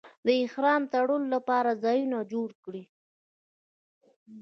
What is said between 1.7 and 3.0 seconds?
ځایونه جوړ کړي.